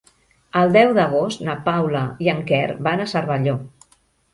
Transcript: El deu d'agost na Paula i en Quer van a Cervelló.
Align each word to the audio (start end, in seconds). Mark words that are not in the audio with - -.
El 0.61 0.73
deu 0.75 0.93
d'agost 1.01 1.45
na 1.49 1.57
Paula 1.69 2.03
i 2.27 2.33
en 2.37 2.43
Quer 2.51 2.67
van 2.91 3.05
a 3.05 3.11
Cervelló. 3.17 3.61